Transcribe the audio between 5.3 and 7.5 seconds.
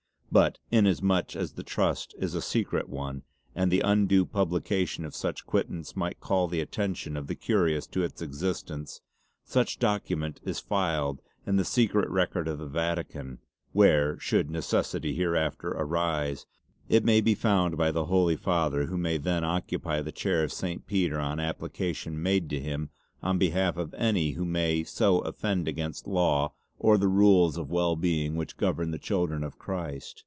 Quittance might call the attention of the